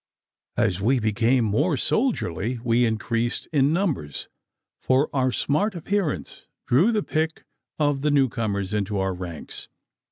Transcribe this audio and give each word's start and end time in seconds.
As 0.57 0.81
we 0.81 0.99
became 0.99 1.45
more 1.45 1.77
soldierly 1.77 2.57
we 2.63 2.87
increased 2.87 3.47
in 3.53 3.71
numbers, 3.71 4.29
for 4.81 5.11
our 5.13 5.31
smart 5.31 5.75
appearance 5.75 6.47
drew 6.65 6.91
the 6.91 7.03
pick 7.03 7.45
of 7.77 8.01
the 8.01 8.09
new 8.09 8.27
comers 8.27 8.73
into 8.73 8.97
our 8.97 9.13
ranks. 9.13 9.67